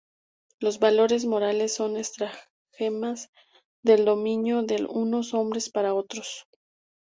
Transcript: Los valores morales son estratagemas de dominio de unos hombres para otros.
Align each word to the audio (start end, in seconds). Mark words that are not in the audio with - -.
Los 0.59 0.79
valores 0.79 1.25
morales 1.27 1.75
son 1.75 1.95
estratagemas 1.95 3.29
de 3.83 3.97
dominio 3.97 4.63
de 4.63 4.83
unos 4.89 5.35
hombres 5.35 5.69
para 5.69 5.93
otros. 5.93 6.47